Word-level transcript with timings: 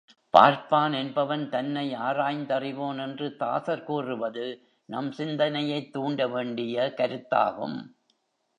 பார்ப்பான் 0.33 0.93
என்பவன் 0.93 1.49
தன்னை 1.49 1.93
ஆராய்ந்தறிவோன் 1.95 3.01
என்று 3.01 3.35
தாசர் 3.35 3.83
கூறுவது 3.83 4.47
நம் 4.85 5.11
சிந்தனையைத் 5.11 5.91
தூண்ட 5.91 6.27
வேண்டிய 6.27 6.93
கருத்தாகும். 6.97 7.77